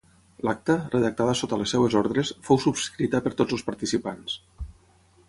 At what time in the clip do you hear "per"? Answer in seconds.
3.27-3.35